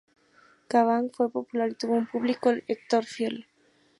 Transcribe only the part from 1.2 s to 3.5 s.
popular y tuvo un público lector fiel.